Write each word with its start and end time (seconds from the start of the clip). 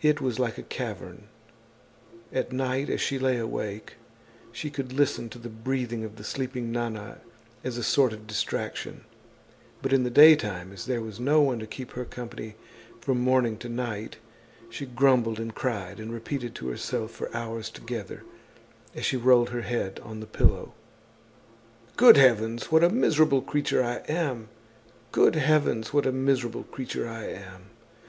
It 0.00 0.20
was 0.20 0.38
like 0.38 0.58
a 0.58 0.62
cavern. 0.62 1.24
At 2.32 2.52
night, 2.52 2.88
as 2.88 3.00
she 3.00 3.18
lay 3.18 3.36
awake, 3.36 3.94
she 4.52 4.70
could 4.70 4.92
listen 4.92 5.28
to 5.30 5.40
the 5.40 5.48
breathing 5.48 6.04
of 6.04 6.14
the 6.14 6.22
sleeping 6.22 6.70
Nana 6.70 7.18
as 7.64 7.76
a 7.76 7.82
sort 7.82 8.12
of 8.12 8.28
distraction; 8.28 9.02
but 9.82 9.92
in 9.92 10.04
the 10.04 10.08
day 10.08 10.36
time, 10.36 10.72
as 10.72 10.86
there 10.86 11.00
was 11.00 11.18
no 11.18 11.40
one 11.40 11.58
to 11.58 11.66
keep 11.66 11.90
her 11.94 12.04
company 12.04 12.54
from 13.00 13.18
morning 13.18 13.58
to 13.58 13.68
night, 13.68 14.18
she 14.70 14.86
grumbled 14.86 15.40
and 15.40 15.52
cried 15.52 15.98
and 15.98 16.12
repeated 16.12 16.54
to 16.54 16.68
herself 16.68 17.10
for 17.10 17.28
hours 17.36 17.68
together, 17.68 18.22
as 18.94 19.04
she 19.04 19.16
rolled 19.16 19.50
her 19.50 19.62
head 19.62 19.98
on 20.04 20.20
the 20.20 20.26
pillow: 20.26 20.74
"Good 21.96 22.16
heavens! 22.18 22.70
What 22.70 22.84
a 22.84 22.88
miserable 22.90 23.42
creature 23.42 23.82
I 23.82 23.96
am! 24.08 24.46
Good 25.10 25.34
heavens! 25.34 25.92
What 25.92 26.06
a 26.06 26.12
miserable 26.12 26.62
creature 26.62 27.08
I 27.08 27.24
am! 27.24 27.62